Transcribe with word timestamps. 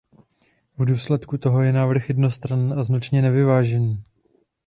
V 0.77 0.85
důsledku 0.85 1.37
toho 1.37 1.61
je 1.63 1.73
návrh 1.73 2.09
jednostranný 2.09 2.71
a 2.73 2.83
značně 2.83 3.21
nevyvážený. 3.21 4.03